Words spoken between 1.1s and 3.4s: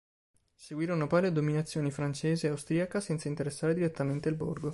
le dominazioni francese e austriaca senza